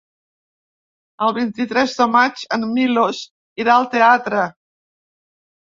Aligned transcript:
El 1.27 1.35
vint-i-tres 1.35 1.93
de 2.01 2.09
maig 2.15 2.45
en 2.57 2.65
Milos 2.79 3.21
irà 3.65 3.77
al 3.77 3.89
teatre. 3.93 4.43